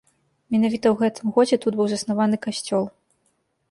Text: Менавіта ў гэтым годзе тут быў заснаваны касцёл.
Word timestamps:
Менавіта 0.55 0.85
ў 0.93 1.03
гэтым 1.03 1.35
годзе 1.37 1.55
тут 1.67 1.73
быў 1.81 1.87
заснаваны 1.95 2.45
касцёл. 2.51 2.83